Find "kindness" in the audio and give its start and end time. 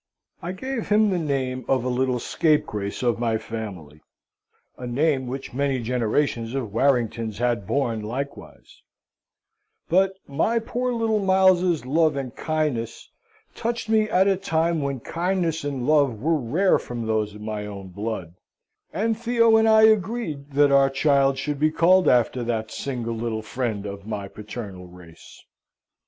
12.35-13.11, 15.01-15.63